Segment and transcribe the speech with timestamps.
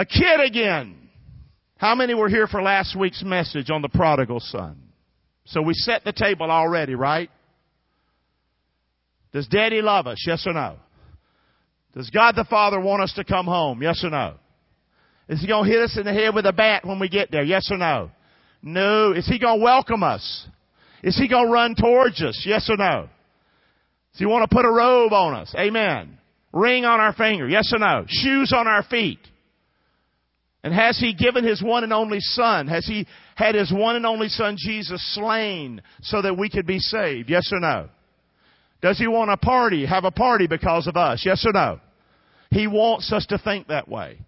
[0.00, 0.96] A kid again.
[1.76, 4.78] How many were here for last week's message on the prodigal son?
[5.44, 7.28] So we set the table already, right?
[9.34, 10.24] Does daddy love us?
[10.26, 10.76] Yes or no?
[11.94, 13.82] Does God the Father want us to come home?
[13.82, 14.36] Yes or no?
[15.28, 17.30] Is he going to hit us in the head with a bat when we get
[17.30, 17.44] there?
[17.44, 18.10] Yes or no?
[18.62, 19.12] No.
[19.12, 20.46] Is he going to welcome us?
[21.02, 22.42] Is he going to run towards us?
[22.46, 23.10] Yes or no?
[24.12, 25.54] Does he want to put a robe on us?
[25.58, 26.16] Amen.
[26.54, 27.46] Ring on our finger?
[27.46, 28.06] Yes or no?
[28.08, 29.18] Shoes on our feet?
[30.62, 32.68] And has he given his one and only son?
[32.68, 36.78] Has he had his one and only son Jesus slain so that we could be
[36.78, 37.30] saved?
[37.30, 37.88] Yes or no?
[38.82, 41.22] Does he want a party, have a party because of us?
[41.24, 41.80] Yes or no?
[42.50, 44.20] He wants us to think that way.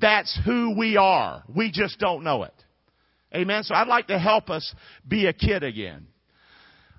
[0.00, 1.42] That's who we are.
[1.54, 2.54] We just don't know it.
[3.34, 3.64] Amen.
[3.64, 4.74] So I'd like to help us
[5.06, 6.06] be a kid again.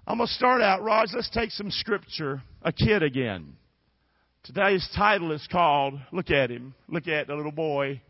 [0.08, 3.54] I'm going to start out, Raj, let's take some scripture, a kid again.
[4.44, 8.02] Today's title is called, look at him, look at the little boy.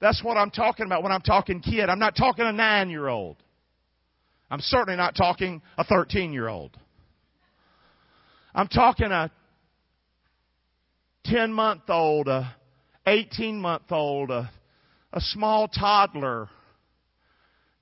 [0.00, 1.88] That's what I'm talking about when I'm talking kid.
[1.88, 3.36] I'm not talking a nine year old.
[4.50, 6.76] I'm certainly not talking a 13 year old.
[8.54, 9.30] I'm talking a
[11.26, 12.54] 10 month old, a
[13.06, 14.50] 18 month old, a,
[15.12, 16.48] a small toddler.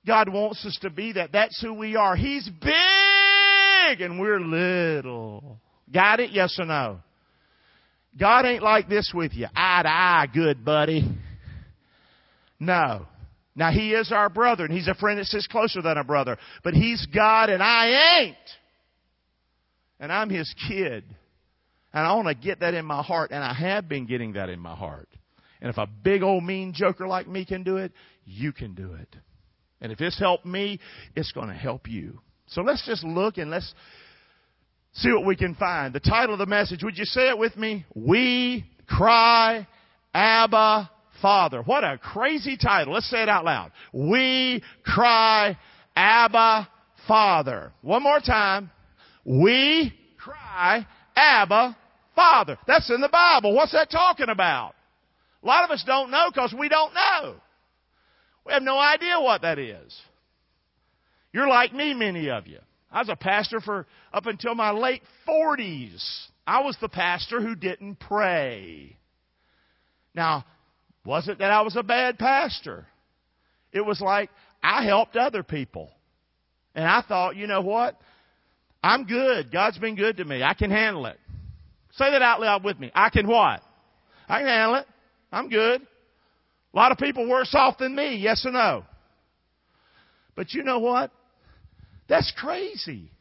[0.05, 1.31] God wants us to be that.
[1.31, 2.15] That's who we are.
[2.15, 5.59] He's big and we're little.
[5.91, 6.31] Got it?
[6.31, 6.99] Yes or no?
[8.19, 9.47] God ain't like this with you.
[9.55, 11.03] Eye to eye, good buddy.
[12.59, 13.07] No.
[13.55, 16.37] Now he is our brother and he's a friend that sits closer than a brother.
[16.63, 18.37] But he's God and I ain't.
[19.99, 21.03] And I'm his kid.
[21.91, 24.49] And I want to get that in my heart, and I have been getting that
[24.49, 25.09] in my heart.
[25.59, 27.91] And if a big old mean joker like me can do it,
[28.25, 29.13] you can do it.
[29.81, 30.79] And if it's helped me,
[31.15, 32.19] it's going to help you.
[32.47, 33.73] So let's just look and let's
[34.93, 35.93] see what we can find.
[35.93, 37.85] The title of the message, would you say it with me?
[37.95, 39.67] We cry,
[40.13, 40.89] Abba,
[41.21, 41.61] Father.
[41.61, 42.93] What a crazy title.
[42.93, 43.71] Let's say it out loud.
[43.93, 45.57] We cry,
[45.95, 46.69] Abba,
[47.07, 47.71] Father.
[47.81, 48.71] One more time.
[49.25, 50.85] We cry,
[51.15, 51.77] Abba,
[52.15, 52.57] Father.
[52.67, 53.53] That's in the Bible.
[53.53, 54.73] What's that talking about?
[55.43, 57.35] A lot of us don't know because we don't know.
[58.45, 59.95] We have no idea what that is.
[61.31, 62.59] You're like me, many of you.
[62.91, 66.03] I was a pastor for up until my late 40s.
[66.47, 68.97] I was the pastor who didn't pray.
[70.15, 70.45] Now,
[71.05, 72.85] wasn't that I was a bad pastor.
[73.71, 74.29] It was like
[74.61, 75.89] I helped other people.
[76.75, 77.99] And I thought, you know what?
[78.83, 79.51] I'm good.
[79.51, 80.43] God's been good to me.
[80.43, 81.17] I can handle it.
[81.93, 82.91] Say that out loud with me.
[82.93, 83.61] I can what?
[84.27, 84.85] I can handle it.
[85.31, 85.81] I'm good.
[86.73, 88.15] A lot of people worse off than me.
[88.17, 88.85] Yes or no?
[90.35, 91.11] But you know what?
[92.07, 93.11] That's crazy.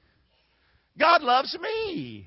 [0.98, 2.26] God loves me.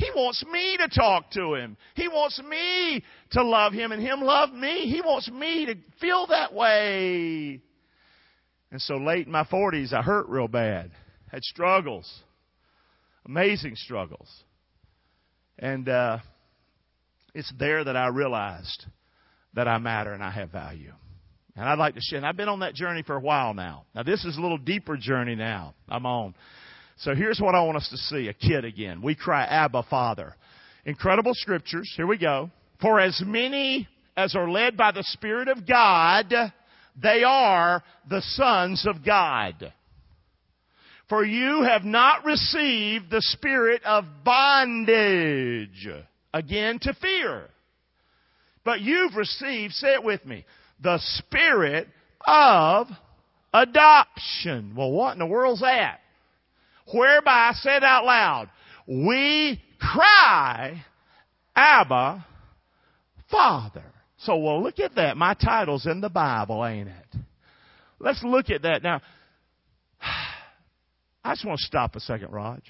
[0.00, 1.76] He wants me to talk to Him.
[1.94, 4.90] He wants me to love Him and Him love me.
[4.90, 7.60] He wants me to feel that way.
[8.72, 10.90] And so late in my 40s, I hurt real bad.
[11.30, 12.22] Had struggles
[13.26, 14.28] amazing struggles.
[15.58, 16.18] And uh,
[17.34, 18.86] it's there that I realized
[19.54, 20.92] that I matter and I have value.
[21.56, 22.18] And I'd like to share.
[22.18, 23.84] And I've been on that journey for a while now.
[23.94, 25.74] Now this is a little deeper journey now.
[25.88, 26.34] I'm on.
[27.00, 29.02] So here's what I want us to see: a kid again.
[29.02, 30.34] We cry, "Abba, Father."
[30.84, 31.92] Incredible scriptures.
[31.96, 32.50] Here we go.
[32.80, 36.32] For as many as are led by the Spirit of God,
[36.96, 39.72] they are the sons of God.
[41.08, 45.88] For you have not received the spirit of bondage,
[46.32, 47.48] again to fear.
[48.64, 50.44] But you've received, say it with me,
[50.80, 51.88] the spirit
[52.26, 52.86] of
[53.52, 54.74] adoption.
[54.76, 56.00] Well, what in the world's that?
[56.92, 58.50] Whereby, say it out loud,
[58.86, 60.84] we cry,
[61.54, 62.26] Abba,
[63.30, 63.84] Father.
[64.18, 65.16] So, well, look at that.
[65.16, 67.20] My title's in the Bible, ain't it?
[67.98, 68.82] Let's look at that.
[68.82, 69.00] Now,
[71.24, 72.62] I just want to stop a second, Raj.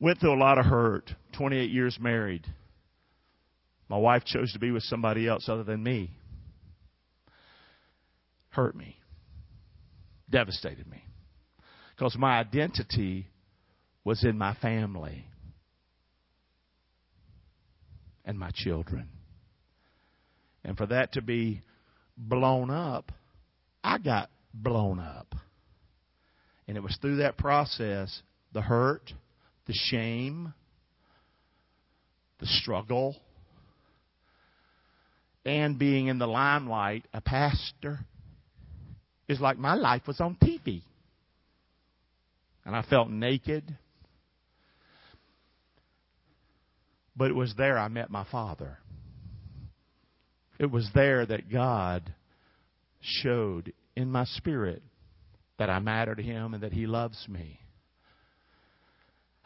[0.00, 1.10] Went through a lot of hurt.
[1.36, 2.46] 28 years married.
[3.88, 6.10] My wife chose to be with somebody else other than me.
[8.50, 8.96] Hurt me.
[10.30, 11.02] Devastated me.
[11.98, 13.26] Because my identity
[14.04, 15.24] was in my family
[18.24, 19.08] and my children.
[20.64, 21.62] And for that to be
[22.16, 23.10] blown up,
[23.82, 25.34] I got blown up.
[26.68, 28.22] And it was through that process
[28.52, 29.12] the hurt,
[29.66, 30.54] the shame,
[32.38, 33.16] the struggle,
[35.44, 37.98] and being in the limelight, a pastor,
[39.26, 40.82] is like my life was on TV.
[42.68, 43.78] And I felt naked.
[47.16, 48.76] But it was there I met my father.
[50.58, 52.12] It was there that God
[53.00, 54.82] showed in my spirit
[55.58, 57.58] that I matter to Him and that He loves me.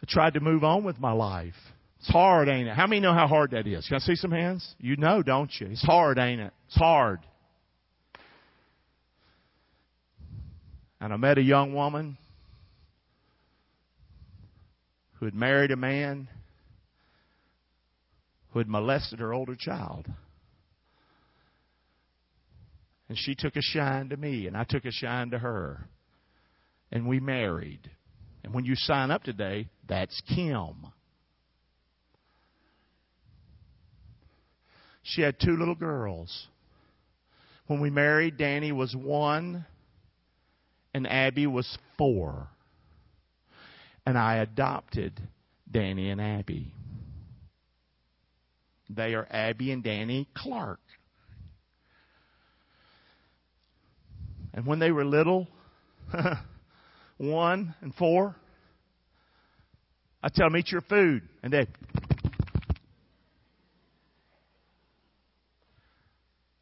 [0.02, 1.54] I tried to move on with my life.
[2.00, 2.74] It's hard, ain't it?
[2.74, 3.86] How many know how hard that is?
[3.86, 4.74] Can I see some hands?
[4.80, 5.68] You know, don't you?
[5.68, 6.52] It's hard, ain't it?
[6.66, 7.20] It's hard.
[11.00, 12.18] And I met a young woman
[15.22, 16.26] who had married a man
[18.50, 20.04] who had molested her older child.
[23.08, 25.86] And she took a shine to me, and I took a shine to her.
[26.90, 27.88] And we married.
[28.42, 30.88] And when you sign up today, that's Kim.
[35.04, 36.48] She had two little girls.
[37.68, 39.66] When we married, Danny was one
[40.92, 42.48] and Abby was four.
[44.04, 45.20] And I adopted
[45.70, 46.72] Danny and Abby.
[48.90, 50.80] They are Abby and Danny Clark.
[54.54, 55.48] And when they were little,
[57.16, 58.36] one and four,
[60.22, 61.22] I tell them, eat your food.
[61.42, 61.66] And they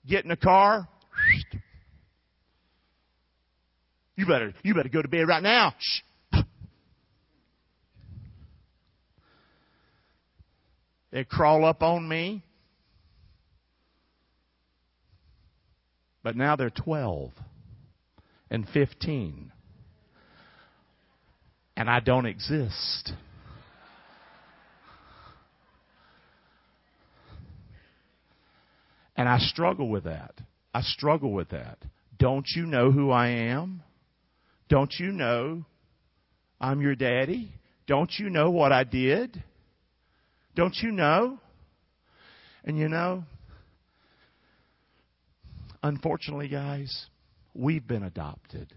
[0.06, 0.88] get in the car.
[4.16, 5.72] You better, you better go to bed right now.
[5.78, 6.00] Shh.
[11.10, 12.42] They crawl up on me.
[16.22, 17.30] But now they're 12
[18.50, 19.52] and 15.
[21.76, 23.12] And I don't exist.
[29.16, 30.34] And I struggle with that.
[30.72, 31.78] I struggle with that.
[32.18, 33.82] Don't you know who I am?
[34.68, 35.64] Don't you know
[36.60, 37.52] I'm your daddy?
[37.86, 39.42] Don't you know what I did?
[40.54, 41.38] Don't you know?
[42.64, 43.24] And you know,
[45.82, 47.06] unfortunately, guys,
[47.54, 48.74] we've been adopted.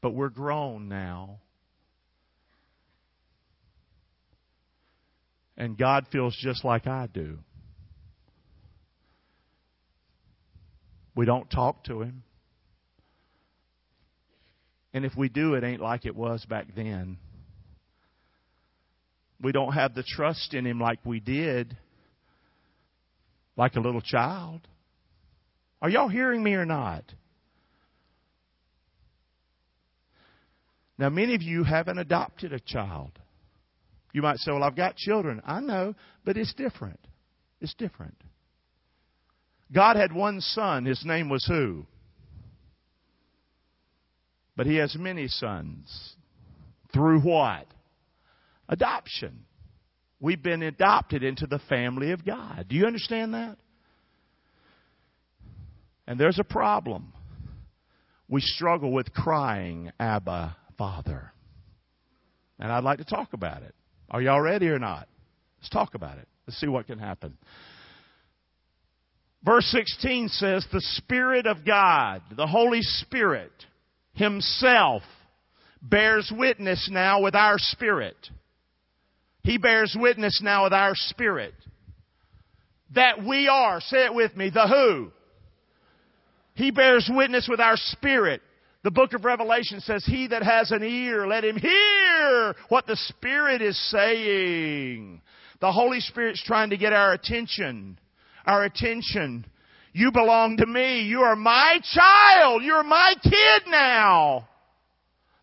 [0.00, 1.38] But we're grown now.
[5.56, 7.38] And God feels just like I do.
[11.14, 12.22] We don't talk to him.
[14.94, 17.18] And if we do, it ain't like it was back then.
[19.42, 21.76] We don't have the trust in him like we did,
[23.56, 24.60] like a little child.
[25.80, 27.04] Are y'all hearing me or not?
[30.96, 33.18] Now, many of you haven't adopted a child.
[34.12, 35.42] You might say, Well, I've got children.
[35.44, 37.00] I know, but it's different.
[37.60, 38.16] It's different.
[39.72, 40.84] God had one son.
[40.84, 41.86] His name was who?
[44.54, 46.14] But he has many sons.
[46.92, 47.66] Through what?
[48.72, 49.44] Adoption.
[50.18, 52.66] We've been adopted into the family of God.
[52.70, 53.58] Do you understand that?
[56.06, 57.12] And there's a problem.
[58.28, 61.32] We struggle with crying, Abba, Father.
[62.58, 63.74] And I'd like to talk about it.
[64.10, 65.06] Are y'all ready or not?
[65.60, 66.26] Let's talk about it.
[66.46, 67.36] Let's see what can happen.
[69.44, 73.52] Verse 16 says, The Spirit of God, the Holy Spirit,
[74.14, 75.02] Himself,
[75.82, 78.16] bears witness now with our spirit.
[79.42, 81.54] He bears witness now with our spirit
[82.94, 85.10] that we are, say it with me, the who.
[86.54, 88.42] He bears witness with our spirit.
[88.84, 92.96] The book of Revelation says, He that has an ear, let him hear what the
[92.96, 95.22] Spirit is saying.
[95.60, 97.98] The Holy Spirit's trying to get our attention
[98.46, 99.46] our attention.
[99.92, 101.02] You belong to me.
[101.02, 102.62] You are my child.
[102.62, 104.48] You're my kid now.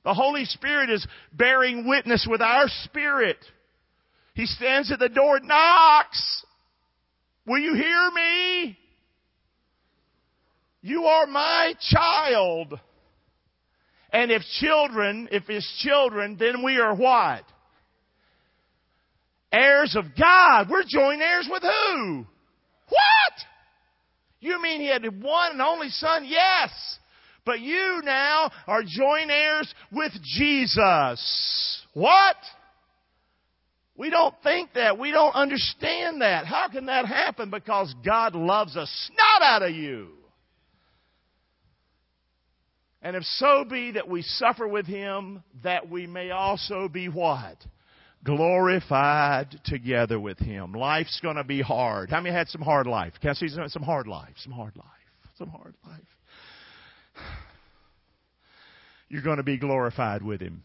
[0.04, 3.38] The Holy Spirit is bearing witness with our spirit.
[4.40, 6.46] He stands at the door and knocks.
[7.46, 8.80] Will you hear me?
[10.82, 12.80] You are my child.
[14.14, 17.44] And if children, if his children, then we are what?
[19.52, 20.70] Heirs of God.
[20.70, 22.26] We're joint heirs with who?
[22.88, 23.34] What?
[24.40, 26.24] You mean he had one and only son?
[26.24, 26.70] Yes.
[27.46, 31.86] But you now are joint heirs with Jesus.
[31.94, 32.38] What?
[34.00, 34.98] We don't think that.
[34.98, 36.46] We don't understand that.
[36.46, 37.50] How can that happen?
[37.50, 40.08] Because God loves a snot out of you.
[43.02, 47.58] And if so be that we suffer with him, that we may also be what?
[48.22, 50.74] glorified together with Him.
[50.74, 52.10] Life's going to be hard.
[52.10, 53.14] How many had some hard life?
[53.22, 54.34] Can I see some, some hard life?
[54.44, 54.86] Some hard life.
[55.38, 56.02] Some hard life.
[59.08, 60.64] You're going to be glorified with Him.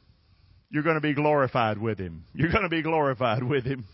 [0.75, 2.25] You're going to be glorified with Him.
[2.35, 3.85] You're going to be glorified with Him.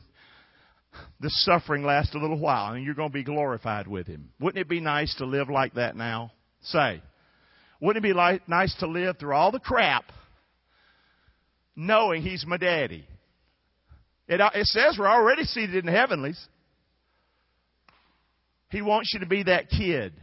[1.20, 4.30] this suffering lasts a little while and you're going to be glorified with Him.
[4.40, 6.32] Wouldn't it be nice to live like that now?
[6.62, 7.02] Say.
[7.82, 10.04] Wouldn't it be like, nice to live through all the crap
[11.76, 13.06] knowing He's my daddy?
[14.26, 16.42] It, it says we're already seated in the heavenlies.
[18.70, 20.14] He wants you to be that kid,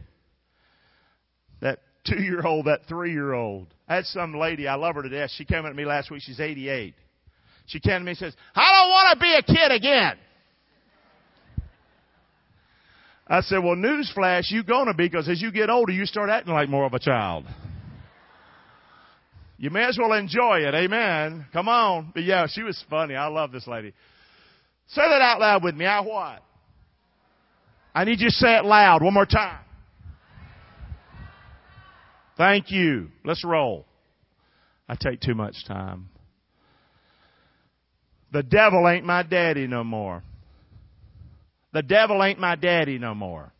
[2.08, 3.68] two year old, that three year old.
[3.88, 5.30] I had some lady, I love her to death.
[5.36, 6.22] She came to me last week.
[6.22, 6.94] She's 88.
[7.66, 10.16] She came to me and says, I don't want to be a kid again.
[13.26, 16.30] I said, well, newsflash, you're going to be because as you get older, you start
[16.30, 17.44] acting like more of a child.
[19.58, 20.74] You may as well enjoy it.
[20.74, 21.44] Amen.
[21.52, 22.12] Come on.
[22.14, 23.16] But yeah, she was funny.
[23.16, 23.92] I love this lady.
[24.88, 25.84] Say that out loud with me.
[25.84, 26.42] I what?
[27.94, 29.58] I need you to say it loud one more time.
[32.38, 33.08] Thank you.
[33.24, 33.84] Let's roll.
[34.88, 36.08] I take too much time.
[38.32, 40.22] The devil ain't my daddy no more.
[41.72, 43.52] The devil ain't my daddy no more.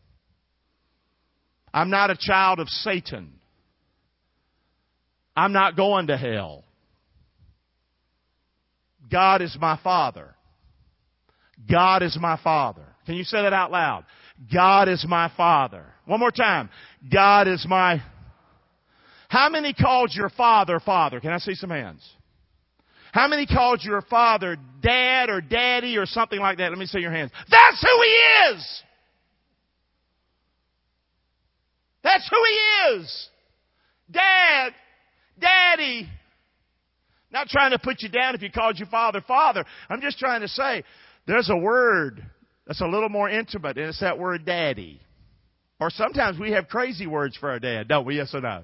[1.73, 3.33] I'm not a child of Satan.
[5.35, 6.63] I'm not going to hell.
[9.11, 10.35] God is my father.
[11.69, 12.85] God is my father.
[13.05, 14.05] Can you say that out loud?
[14.53, 15.85] God is my father.
[16.05, 16.69] One more time.
[17.11, 18.01] God is my.
[19.29, 21.19] How many called your father father?
[21.19, 22.01] Can I see some hands?
[23.11, 26.69] How many called your father dad or daddy or something like that?
[26.69, 27.31] Let me see your hands.
[27.49, 28.83] That's who he is!
[32.03, 33.29] That's who he is!
[34.11, 34.73] Dad,
[35.39, 36.09] daddy.
[37.31, 39.63] Not trying to put you down if you called your father father.
[39.89, 40.83] I'm just trying to say
[41.27, 42.23] there's a word
[42.65, 44.99] that's a little more intimate, and it's that word daddy.
[45.79, 48.17] Or sometimes we have crazy words for our dad, don't we?
[48.17, 48.63] Yes or no?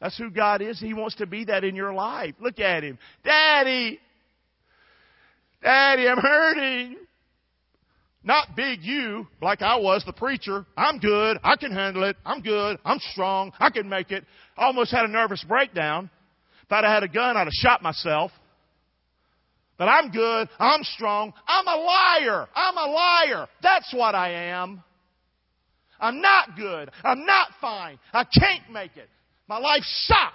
[0.00, 0.80] That's who God is.
[0.80, 2.34] He wants to be that in your life.
[2.40, 2.98] Look at him.
[3.22, 4.00] Daddy!
[5.62, 6.96] Daddy, I'm hurting.
[8.22, 10.66] Not big you, like I was, the preacher.
[10.76, 11.38] I'm good.
[11.42, 12.16] I can handle it.
[12.24, 12.78] I'm good.
[12.84, 13.52] I'm strong.
[13.58, 14.24] I can make it.
[14.56, 16.10] I almost had a nervous breakdown.
[16.64, 18.30] If I'd had a gun, I'd have shot myself.
[19.78, 20.48] But I'm good.
[20.58, 21.32] I'm strong.
[21.48, 22.46] I'm a liar.
[22.54, 23.48] I'm a liar.
[23.62, 24.82] That's what I am.
[25.98, 26.90] I'm not good.
[27.02, 27.98] I'm not fine.
[28.12, 29.08] I can't make it.
[29.50, 30.34] My life sucked.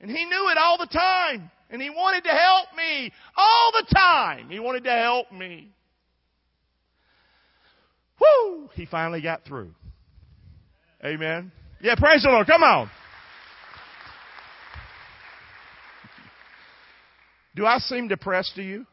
[0.00, 1.50] And he knew it all the time.
[1.68, 4.48] And he wanted to help me all the time.
[4.48, 5.68] He wanted to help me.
[8.18, 8.70] Whoo!
[8.72, 9.74] He finally got through.
[11.04, 11.52] Amen.
[11.82, 12.46] Yeah, praise the Lord.
[12.46, 12.90] Come on.
[17.54, 18.86] Do I seem depressed to you?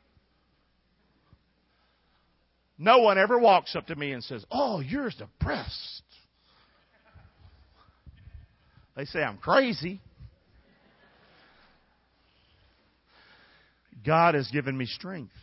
[2.78, 6.04] No one ever walks up to me and says, Oh, you're depressed.
[8.96, 10.02] They say I'm crazy.
[14.06, 15.34] God has given me strength.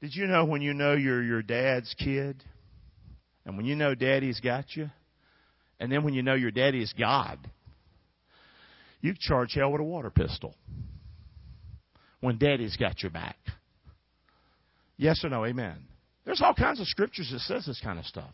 [0.00, 2.42] Did you know when you know you're your dad's kid,
[3.46, 4.90] and when you know daddy's got you,
[5.80, 7.38] and then when you know your daddy is God,
[9.00, 10.54] you charge hell with a water pistol
[12.20, 13.36] when daddy's got your back.
[14.96, 15.44] Yes or no?
[15.44, 15.76] Amen.
[16.24, 18.32] There's all kinds of scriptures that says this kind of stuff.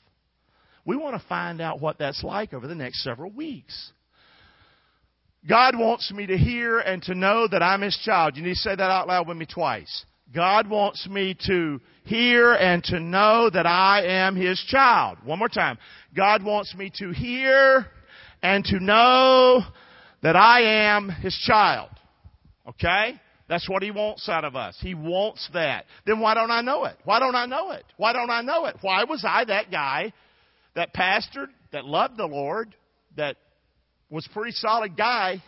[0.85, 3.93] We want to find out what that's like over the next several weeks.
[5.49, 8.37] God wants me to hear and to know that I'm His child.
[8.37, 10.05] You need to say that out loud with me twice.
[10.35, 15.19] God wants me to hear and to know that I am His child.
[15.25, 15.79] One more time.
[16.15, 17.87] God wants me to hear
[18.43, 19.63] and to know
[20.23, 21.91] that I am His child.
[22.69, 23.21] Okay?
[23.49, 24.79] That's what He wants out of us.
[24.81, 25.87] He wants that.
[26.07, 26.97] Then why don't I know it?
[27.05, 27.85] Why don't I know it?
[27.97, 28.77] Why don't I know it?
[28.83, 30.13] Why was I that guy
[30.75, 32.75] that pastored, that loved the Lord,
[33.17, 33.37] that
[34.09, 35.43] was a pretty solid guy.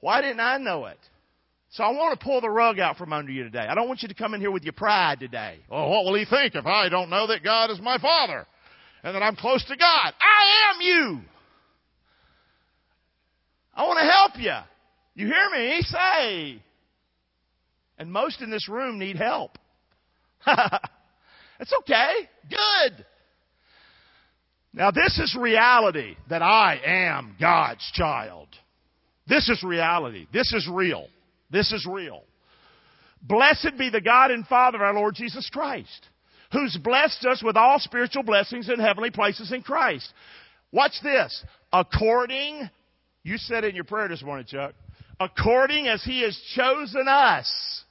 [0.00, 0.98] Why didn't I know it?
[1.70, 3.66] So I want to pull the rug out from under you today.
[3.68, 5.58] I don't want you to come in here with your pride today.
[5.70, 8.46] Well, what will he think if I don't know that God is my Father
[9.02, 10.14] and that I'm close to God?
[10.18, 11.20] I am you.
[13.74, 14.56] I want to help you.
[15.14, 15.82] You hear me?
[15.82, 16.62] Say.
[17.98, 19.58] And most in this room need help.
[21.60, 22.12] it's okay.
[22.48, 23.04] Good.
[24.78, 28.46] Now, this is reality that I am God's child.
[29.26, 30.28] This is reality.
[30.32, 31.08] This is real.
[31.50, 32.22] This is real.
[33.20, 36.06] Blessed be the God and Father of our Lord Jesus Christ,
[36.52, 40.12] who's blessed us with all spiritual blessings in heavenly places in Christ.
[40.70, 41.44] Watch this.
[41.72, 42.70] According,
[43.24, 44.74] you said in your prayer this morning, Chuck,
[45.18, 47.82] according as He has chosen us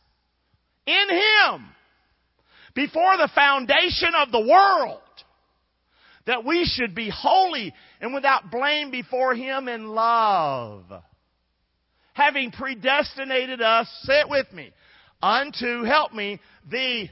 [0.86, 1.68] in Him
[2.74, 5.02] before the foundation of the world
[6.28, 10.84] that we should be holy and without blame before Him in love.
[12.18, 14.72] having predestinated us, say it with me,
[15.22, 17.08] unto, help me, the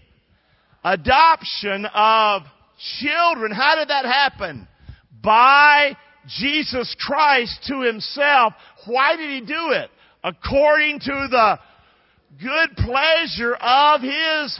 [0.83, 2.41] adoption of
[2.99, 3.51] children.
[3.51, 4.67] How did that happen?
[5.23, 5.95] By
[6.39, 8.53] Jesus Christ to himself.
[8.87, 9.91] Why did he do it?
[10.23, 11.59] According to the
[12.41, 14.59] good pleasure of his.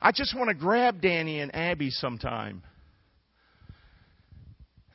[0.00, 2.62] I just want to grab Danny and Abby sometime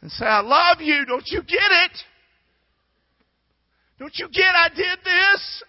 [0.01, 1.05] and say, I love you.
[1.05, 1.97] Don't you get it?
[3.99, 5.63] Don't you get I did this?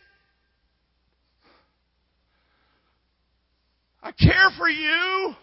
[4.02, 5.34] I care for you.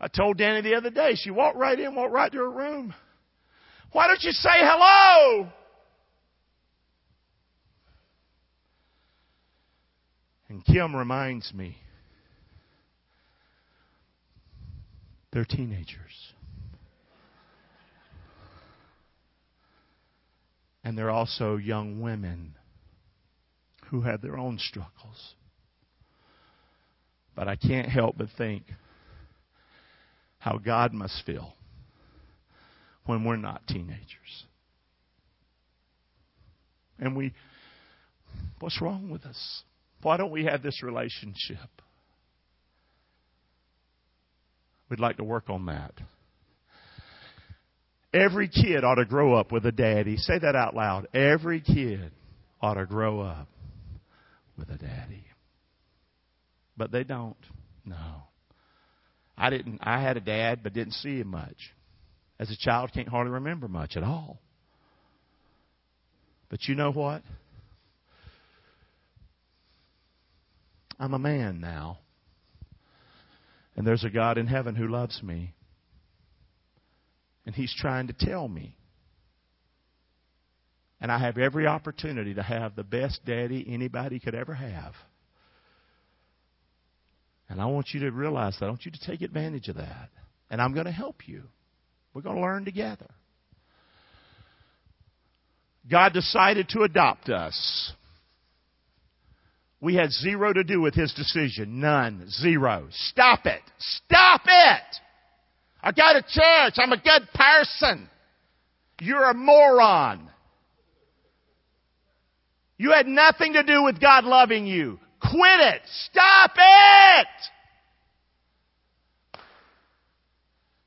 [0.00, 2.92] I told Danny the other day, she walked right in, walked right to her room.
[3.92, 5.48] Why don't you say hello?
[10.66, 11.76] Kim reminds me
[15.32, 16.32] they're teenagers.
[20.82, 22.54] And they're also young women
[23.86, 25.34] who have their own struggles.
[27.34, 28.64] But I can't help but think
[30.38, 31.54] how God must feel
[33.06, 34.44] when we're not teenagers.
[36.98, 37.32] And we,
[38.60, 39.62] what's wrong with us?
[40.04, 41.58] Why don't we have this relationship?
[44.90, 45.94] We'd like to work on that.
[48.12, 50.18] Every kid ought to grow up with a daddy.
[50.18, 51.08] Say that out loud.
[51.14, 52.12] Every kid
[52.60, 53.48] ought to grow up
[54.58, 55.24] with a daddy.
[56.76, 57.36] But they don't.
[57.86, 58.24] No.
[59.36, 61.72] I didn't I had a dad but didn't see him much.
[62.38, 64.38] As a child can't hardly remember much at all.
[66.50, 67.22] But you know what?
[70.98, 71.98] I'm a man now.
[73.76, 75.54] And there's a God in heaven who loves me.
[77.46, 78.76] And He's trying to tell me.
[81.00, 84.94] And I have every opportunity to have the best daddy anybody could ever have.
[87.48, 88.66] And I want you to realize that.
[88.66, 90.08] I want you to take advantage of that.
[90.50, 91.42] And I'm going to help you.
[92.14, 93.10] We're going to learn together.
[95.90, 97.92] God decided to adopt us.
[99.84, 101.78] We had zero to do with his decision.
[101.78, 102.26] None.
[102.30, 102.88] Zero.
[102.90, 103.60] Stop it.
[103.76, 104.96] Stop it!
[105.82, 106.74] I go to church.
[106.78, 108.08] I'm a good person.
[109.02, 110.30] You're a moron.
[112.78, 114.98] You had nothing to do with God loving you.
[115.20, 115.82] Quit it.
[116.10, 117.26] Stop it!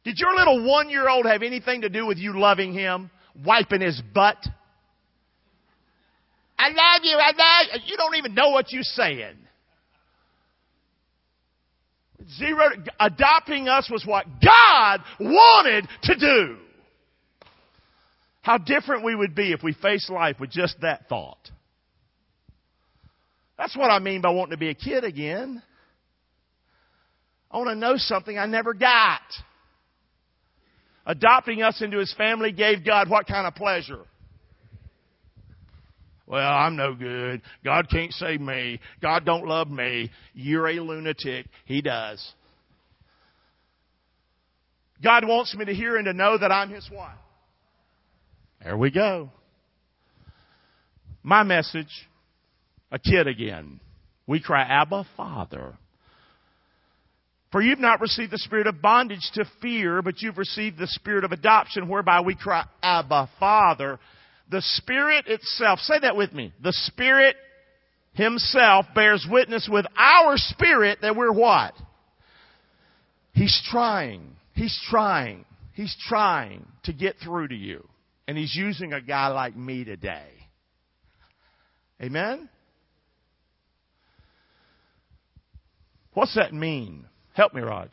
[0.05, 3.12] Did your little one year old have anything to do with you loving him?
[3.45, 4.38] Wiping his butt?
[6.57, 7.91] I love you, I love you.
[7.91, 9.35] You don't even know what you're saying.
[12.37, 16.57] Zero, adopting us was what God wanted to do.
[18.41, 21.37] How different we would be if we faced life with just that thought.
[23.57, 25.61] That's what I mean by wanting to be a kid again.
[27.49, 29.21] I want to know something I never got.
[31.05, 34.01] Adopting us into his family gave God what kind of pleasure?
[36.27, 37.41] Well, I'm no good.
[37.63, 38.81] God can't save me.
[39.01, 40.11] God don't love me.
[40.33, 41.47] You're a lunatic.
[41.65, 42.25] He does.
[45.01, 47.15] God wants me to hear and to know that I'm His one.
[48.61, 49.31] There we go.
[51.23, 52.07] My message,
[52.91, 53.79] a kid again.
[54.25, 55.77] We cry, Abba, Father.
[57.51, 61.23] For you've not received the spirit of bondage to fear, but you've received the spirit
[61.23, 63.99] of adoption whereby we cry, Abba, Father.
[64.49, 66.53] The Spirit itself, say that with me.
[66.62, 67.36] The Spirit
[68.13, 71.73] Himself bears witness with our spirit that we're what?
[73.33, 74.36] He's trying.
[74.53, 75.45] He's trying.
[75.73, 77.88] He's trying to get through to you.
[78.27, 80.29] And He's using a guy like me today.
[82.01, 82.49] Amen?
[86.13, 87.05] What's that mean?
[87.33, 87.91] Help me, Raj.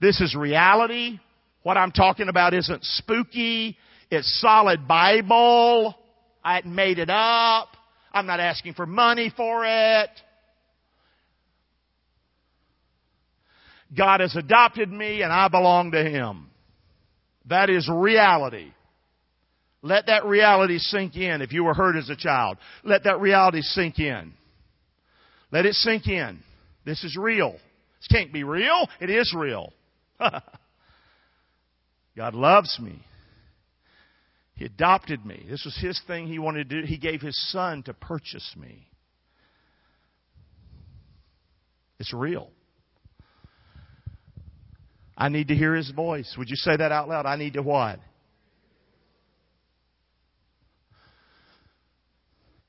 [0.00, 1.18] This is reality.
[1.62, 3.78] What I'm talking about isn't spooky.
[4.10, 5.94] It's solid Bible.
[6.42, 7.68] I hadn't made it up.
[8.12, 10.10] I'm not asking for money for it.
[13.96, 16.50] God has adopted me and I belong to Him.
[17.46, 18.72] That is reality.
[19.82, 22.56] Let that reality sink in if you were hurt as a child.
[22.84, 24.32] Let that reality sink in.
[25.52, 26.40] Let it sink in.
[26.86, 27.52] This is real.
[27.52, 28.88] This can't be real.
[29.00, 29.72] It is real.
[32.16, 33.04] God loves me.
[34.54, 35.44] He adopted me.
[35.48, 36.86] This was his thing he wanted to do.
[36.86, 38.88] He gave his son to purchase me.
[41.98, 42.50] It's real.
[45.16, 46.34] I need to hear his voice.
[46.38, 47.26] Would you say that out loud?
[47.26, 47.98] I need to what?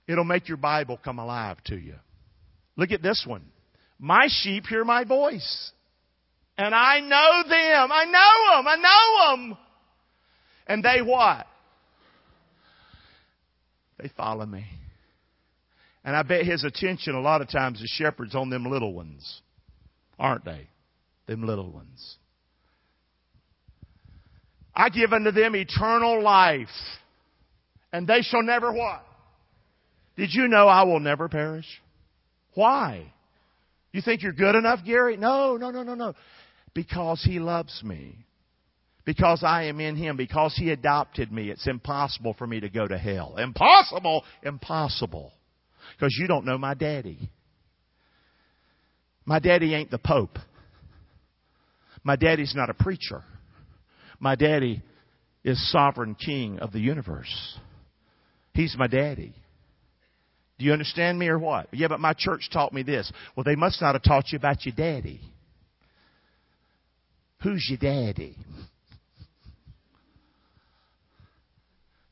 [0.08, 1.96] It'll make your Bible come alive to you.
[2.76, 3.44] Look at this one.
[4.00, 5.72] My sheep hear my voice.
[6.58, 7.92] And I know them.
[7.92, 8.68] I know them.
[8.68, 9.58] I know them.
[10.68, 11.48] And they what?
[13.98, 14.66] They follow me.
[16.04, 19.42] And I bet his attention a lot of times is shepherds on them little ones.
[20.20, 20.68] Aren't they?
[21.28, 22.18] Them little ones.
[24.76, 26.68] I give unto them eternal life.
[27.92, 29.04] And they shall never what?
[30.18, 31.66] Did you know I will never perish?
[32.54, 33.12] Why?
[33.92, 35.18] You think you're good enough, Garry?
[35.18, 36.14] No, no, no, no, no.
[36.74, 38.25] Because He loves me.
[39.06, 40.18] Because I am in Him.
[40.18, 41.50] Because He adopted me.
[41.50, 43.38] It's impossible for me to go to hell.
[43.38, 44.24] Impossible!
[44.44, 45.32] Impossible.
[45.96, 47.30] Because you don't know my daddy.
[49.26, 50.38] My daddy ain't the Pope.
[52.04, 53.24] My daddy's not a preacher.
[54.20, 54.84] My daddy
[55.44, 57.58] is sovereign king of the universe.
[58.54, 59.34] He's my daddy.
[60.58, 61.68] Do you understand me or what?
[61.74, 63.12] Yeah, but my church taught me this.
[63.36, 65.20] Well, they must not have taught you about your daddy.
[67.44, 68.38] Who's your daddy?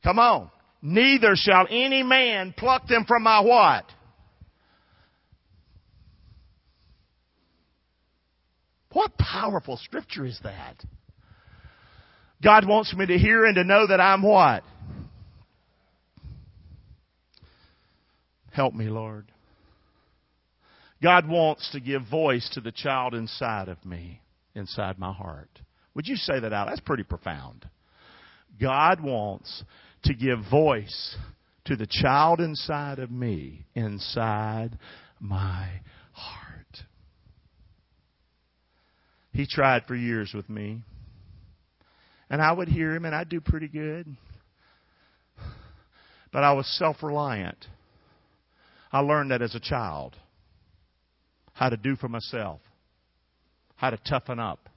[0.03, 0.49] Come on.
[0.81, 3.85] Neither shall any man pluck them from my what?
[8.91, 10.75] What powerful scripture is that?
[12.43, 14.63] God wants me to hear and to know that I'm what?
[18.51, 19.31] Help me, Lord.
[21.01, 24.21] God wants to give voice to the child inside of me,
[24.53, 25.49] inside my heart.
[25.95, 26.67] Would you say that out?
[26.67, 27.67] That's pretty profound.
[28.61, 29.63] God wants
[30.03, 31.15] to give voice
[31.65, 34.77] to the child inside of me, inside
[35.19, 35.69] my
[36.11, 36.77] heart.
[39.31, 40.81] He tried for years with me.
[42.29, 44.07] And I would hear him and I'd do pretty good.
[46.31, 47.67] But I was self reliant.
[48.91, 50.15] I learned that as a child.
[51.53, 52.59] How to do for myself.
[53.75, 54.69] How to toughen up.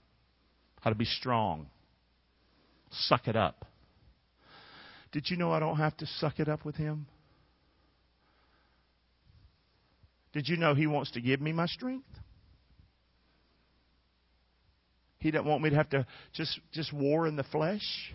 [0.80, 1.66] How to be strong.
[2.90, 3.64] Suck it up.
[5.12, 7.06] Did you know I don't have to suck it up with him?
[10.32, 12.06] Did you know he wants to give me my strength?
[15.18, 18.14] He doesn't want me to have to just, just war in the flesh.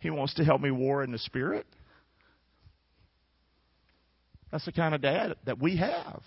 [0.00, 1.66] He wants to help me war in the spirit.
[4.50, 6.22] That's the kind of dad that we have.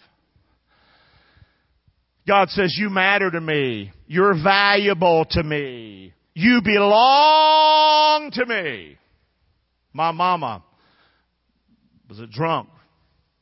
[2.28, 3.92] God says, You matter to me.
[4.08, 6.14] You're valuable to me.
[6.34, 8.98] You belong to me.
[9.94, 10.64] My mama
[12.08, 12.70] was a drunk,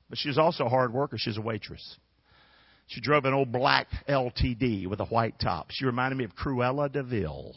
[0.09, 1.17] but she was also a hard worker.
[1.17, 1.97] She was a waitress.
[2.87, 5.67] She drove an old black LTD with a white top.
[5.69, 7.53] She reminded me of Cruella de Vil.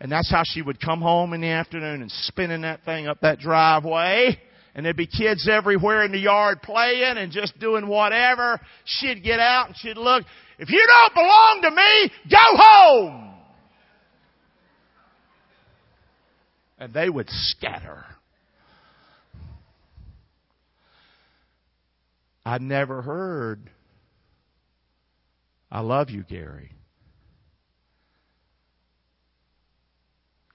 [0.00, 3.20] And that's how she would come home in the afternoon and spinning that thing up
[3.20, 4.38] that driveway
[4.74, 8.60] and there'd be kids everywhere in the yard playing and just doing whatever.
[8.84, 10.24] She'd get out and she'd look,
[10.58, 13.31] if you don't belong to me, go home!
[16.82, 18.04] And they would scatter.
[22.44, 23.70] I never heard,
[25.70, 26.72] I love you, Garry.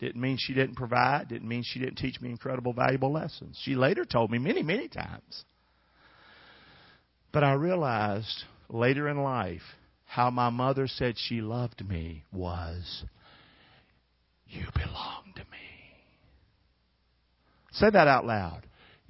[0.01, 1.29] Didn't mean she didn't provide.
[1.29, 3.57] Didn't mean she didn't teach me incredible, valuable lessons.
[3.63, 5.45] She later told me many, many times.
[7.31, 9.61] But I realized later in life
[10.03, 13.05] how my mother said she loved me was,
[14.49, 15.26] You belong.
[17.77, 18.65] Say that out loud.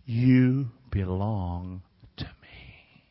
[0.06, 1.84] You belong
[2.18, 3.04] to me.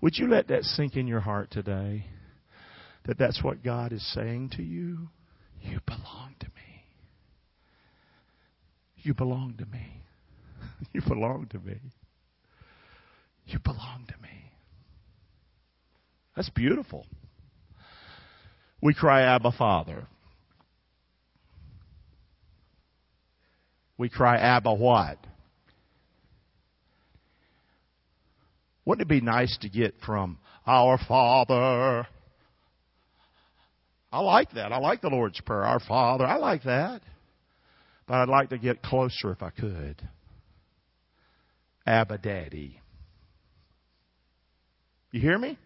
[0.00, 2.06] Would you let that sink in your heart today?
[3.06, 5.08] That that's what God is saying to you?
[5.60, 6.84] You belong to me.
[8.98, 10.02] You belong to me.
[10.92, 11.78] You belong to me.
[13.46, 14.52] You belong to me.
[16.36, 17.06] That's beautiful.
[18.80, 20.06] We cry, Abba, Father.
[24.00, 25.18] We cry, Abba, what?
[28.86, 32.08] Wouldn't it be nice to get from our Father?
[34.10, 34.72] I like that.
[34.72, 36.24] I like the Lord's Prayer, our Father.
[36.24, 37.02] I like that.
[38.06, 40.00] But I'd like to get closer if I could.
[41.86, 42.80] Abba Daddy.
[45.10, 45.58] You hear me?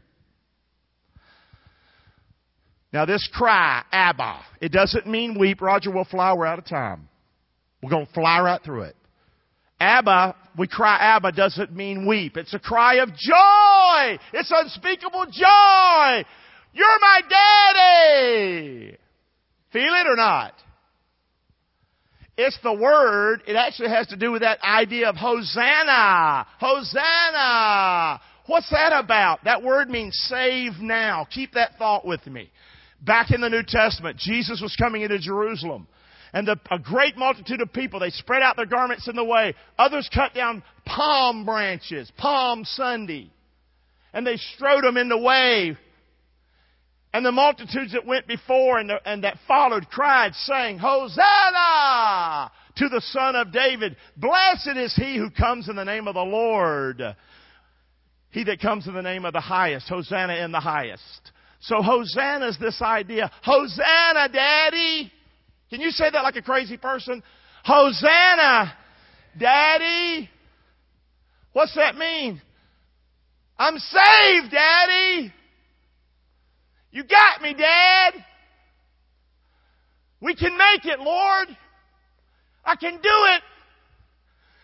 [2.93, 5.63] Now this cry, Abba, it doesn't mean weep.
[5.63, 6.35] Roger, we'll fly.
[6.35, 7.09] We're out of time.
[7.85, 8.97] We're going to fly right through it.
[9.79, 12.39] Abba, we cry Abba doesn't mean weep.
[12.39, 14.19] It's a cry of joy.
[14.33, 16.25] It's unspeakable joy.
[16.73, 18.97] You're my daddy.
[19.71, 20.55] Feel it or not?
[22.39, 23.43] It's the word.
[23.47, 26.47] It actually has to do with that idea of Hosanna.
[26.59, 28.19] Hosanna.
[28.47, 29.45] What's that about?
[29.45, 31.27] That word means save now.
[31.31, 32.51] Keep that thought with me.
[33.03, 35.87] Back in the New Testament, Jesus was coming into Jerusalem.
[36.35, 39.55] And the, a great multitude of people, they spread out their garments in the way.
[39.79, 43.31] Others cut down palm branches, Palm Sunday.
[44.13, 45.77] And they strode them in the way
[47.15, 52.89] and the multitudes that went before and, the, and that followed cried, saying, Hosanna to
[52.89, 53.97] the Son of David.
[54.17, 57.01] Blessed is he who comes in the name of the Lord.
[58.31, 59.89] He that comes in the name of the highest.
[59.89, 61.31] Hosanna in the highest.
[61.61, 63.31] So Hosanna is this idea.
[63.45, 65.13] Hosanna, Daddy.
[65.75, 67.21] Can you say that like a crazy person?
[67.65, 68.73] Hosanna,
[69.37, 70.31] Daddy.
[71.53, 72.41] What's that mean?
[73.59, 75.33] I'm saved, Daddy.
[76.93, 78.25] You got me, Dad.
[80.21, 81.49] We can make it, Lord.
[82.65, 83.43] I can do it.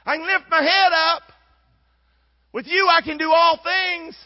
[0.07, 1.23] I can lift my head up.
[2.53, 4.17] With you, I can do all things.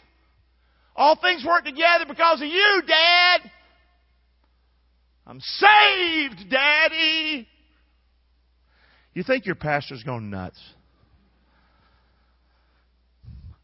[0.95, 3.51] All things work together because of you, Dad.
[5.27, 7.49] I'm saved, Daddy.
[9.15, 10.61] You think your pastor's going nuts?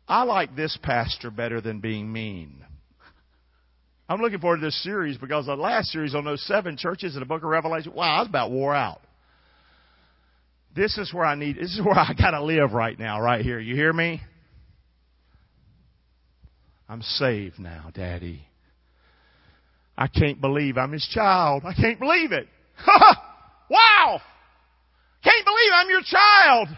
[0.09, 2.64] I like this pastor better than being mean.
[4.09, 7.20] I'm looking forward to this series because the last series on those seven churches in
[7.20, 9.01] the book of Revelation, wow, I was about wore out.
[10.75, 13.61] This is where I need, this is where I gotta live right now, right here.
[13.61, 14.20] You hear me?
[16.88, 18.42] I'm saved now, Daddy.
[20.01, 21.63] I can't believe I'm His child.
[21.67, 22.49] I can't believe it.
[22.89, 24.21] wow!
[25.23, 26.69] Can't believe I'm your child.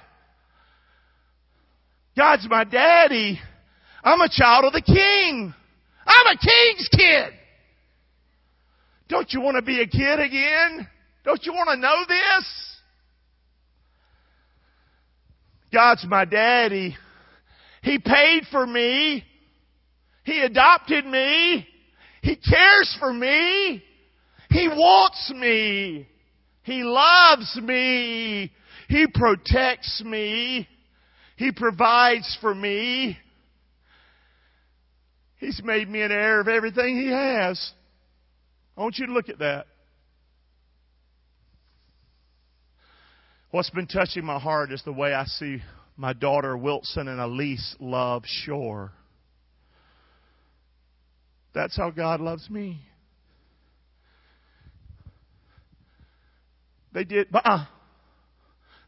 [2.16, 3.38] God's my daddy.
[4.02, 5.54] I'm a child of the King.
[6.04, 7.32] I'm a king's kid.
[9.08, 10.88] Don't you want to be a kid again?
[11.24, 12.78] Don't you want to know this?
[15.72, 16.96] God's my daddy.
[17.82, 19.24] He paid for me.
[20.24, 21.68] He adopted me.
[22.22, 23.82] He cares for me.
[24.50, 26.08] He wants me.
[26.62, 28.52] He loves me.
[28.88, 30.68] He protects me.
[31.36, 33.18] He provides for me.
[35.38, 37.72] He's made me an heir of everything He has.
[38.76, 39.66] I want you to look at that.
[43.50, 45.62] What's been touching my heart is the way I see
[45.96, 48.92] my daughter Wilson and Elise love Shore.
[51.54, 52.80] That's how God loves me.
[56.92, 57.64] They did, uh,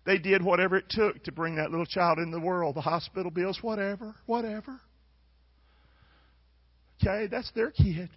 [0.05, 2.77] they did whatever it took to bring that little child in the world.
[2.77, 4.81] The hospital bills, whatever, whatever.
[7.03, 8.11] Okay, that's their kid.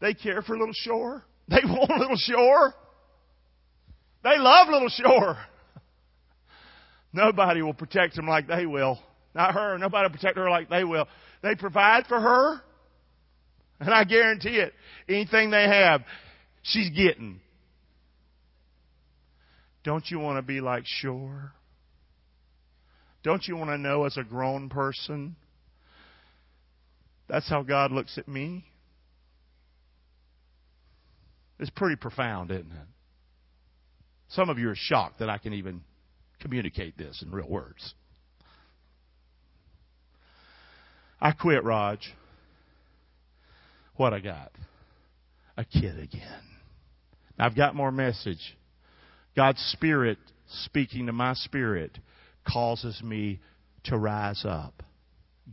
[0.00, 1.24] They care for little Shore.
[1.48, 2.74] They want little Shore.
[4.22, 5.36] They love little Shore.
[7.12, 8.98] Nobody will protect them like they will.
[9.34, 9.78] Not her.
[9.78, 11.06] Nobody will protect her like they will.
[11.42, 12.60] They provide for her.
[13.80, 14.74] And I guarantee it,
[15.08, 16.02] anything they have,
[16.62, 17.40] she's getting.
[19.84, 21.52] Don't you want to be like Shore?
[23.22, 25.36] Don't you want to know as a grown person
[27.30, 28.64] that's how God looks at me.
[31.60, 32.88] It's pretty profound, isn't it?
[34.30, 35.82] Some of you are shocked that I can even
[36.40, 37.94] communicate this in real words.
[41.20, 41.98] I quit, Raj.
[43.96, 44.52] What I got?
[45.56, 46.42] A kid again.
[47.38, 48.56] I've got more message.
[49.36, 50.18] God's Spirit
[50.64, 51.98] speaking to my spirit
[52.50, 53.40] causes me
[53.84, 54.82] to rise up.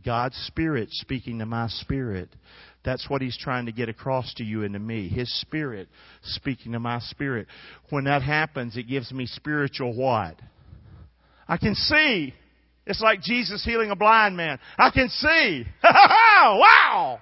[0.04, 2.28] God's Spirit speaking to my spirit.
[2.84, 5.08] That's what He's trying to get across to you and to me.
[5.08, 5.88] His Spirit
[6.22, 7.46] speaking to my spirit.
[7.90, 10.40] When that happens, it gives me spiritual what?
[11.46, 12.34] I can see.
[12.88, 14.58] It's like Jesus healing a blind man.
[14.78, 15.64] I can see.
[15.84, 17.20] wow!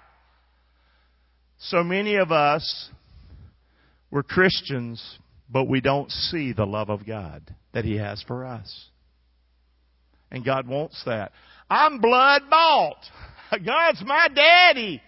[1.58, 2.88] So many of us,
[4.12, 5.18] we're Christians,
[5.50, 8.90] but we don't see the love of God that He has for us.
[10.30, 11.32] And God wants that.
[11.68, 13.00] I'm blood bought.
[13.50, 15.02] God's my daddy.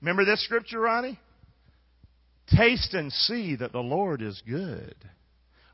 [0.00, 1.20] Remember this scripture, Ronnie?
[2.56, 4.96] Taste and see that the Lord is good.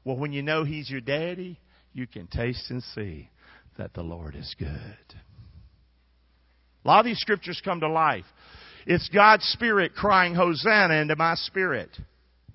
[0.04, 1.60] Well, when you know He's your daddy,
[1.92, 3.28] you can taste and see
[3.80, 4.68] that the Lord is good.
[6.84, 8.26] A lot of these scriptures come to life.
[8.86, 11.88] It's God's Spirit crying Hosanna into my spirit.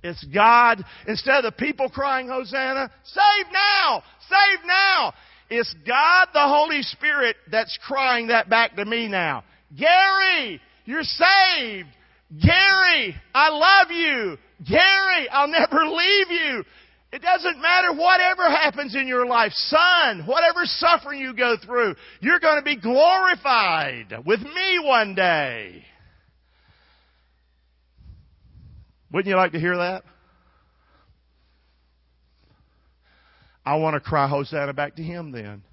[0.04, 4.04] It's God, instead of the people crying Hosanna, save now!
[4.30, 5.14] Save now!
[5.50, 9.44] It's God the Holy Spirit that's crying that back to me now.
[9.76, 11.90] Garry, you're saved.
[12.40, 14.38] Garry, I love you.
[14.68, 16.64] Garry, I'll never leave you.
[17.16, 19.54] It doesn't matter whatever happens in your life.
[19.54, 25.86] Son, whatever suffering you go through, you're going to be glorified with me one day.
[29.14, 30.04] Wouldn't you like to hear that?
[33.66, 35.64] I want to cry Hosanna back to him then.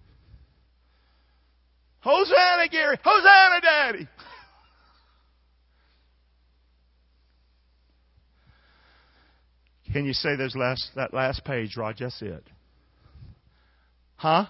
[2.03, 2.99] Hosanna, Garry!
[3.03, 4.09] Hosanna, Daddy!
[9.93, 11.97] Can you say those last that last page, Rod?
[11.99, 12.45] That's it.
[14.17, 14.47] Huh?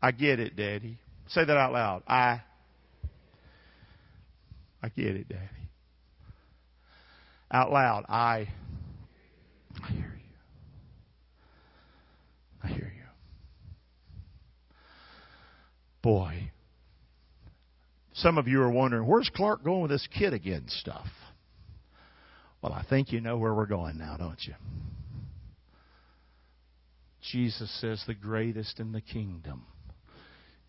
[0.00, 0.98] I get it, Daddy.
[1.28, 2.02] Say that out loud.
[2.08, 2.42] I
[4.82, 5.40] I get it, Daddy.
[7.50, 8.06] Out loud.
[8.08, 8.48] I
[9.82, 10.36] I hear you.
[12.62, 13.02] I hear you.
[16.02, 16.50] Boy.
[18.14, 21.06] Some of you are wondering, where's Clark going with this kid again stuff?
[22.66, 24.54] Well, I think you know where we're going now, don't you?
[27.30, 29.64] Jesus says the greatest in the kingdom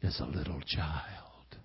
[0.04, 1.58] is a little child.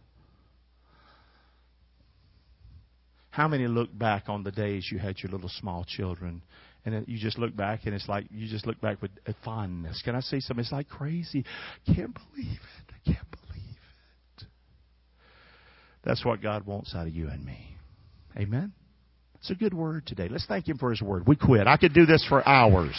[3.28, 6.42] How many look back on the days you had your little small children
[6.86, 9.10] and you just look back and it's like you just look back with
[9.44, 10.00] fondness.
[10.02, 10.62] Can I say something?
[10.62, 11.44] It's like crazy.
[11.84, 12.88] Can't believe it.
[12.88, 13.76] I can't believe
[14.38, 14.44] it.
[16.04, 17.76] That's what God wants out of you and me.
[18.34, 18.72] Amen.
[19.42, 20.28] It's a good word today.
[20.30, 21.26] Let's thank Him for His word.
[21.26, 21.66] We quit.
[21.66, 22.94] I could do this for hours.